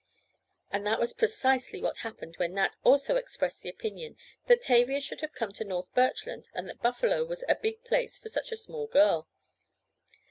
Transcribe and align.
And 0.71 0.83
that 0.87 0.99
was 0.99 1.13
precisely 1.13 1.79
what 1.79 1.97
happened 1.99 2.37
when 2.37 2.55
Nat 2.55 2.75
also 2.83 3.17
expressed 3.17 3.61
the 3.61 3.69
opinion 3.69 4.17
that 4.47 4.63
Tavia 4.63 4.99
should 4.99 5.21
have 5.21 5.31
come 5.35 5.53
to 5.53 5.63
North 5.63 5.93
Birchland 5.93 6.49
and 6.55 6.67
that 6.67 6.81
Buffalo 6.81 7.23
was 7.23 7.43
"a 7.47 7.53
big 7.53 7.83
place 7.83 8.17
for 8.17 8.27
such 8.29 8.51
a 8.51 8.57
small 8.57 8.87
girl." 8.87 9.27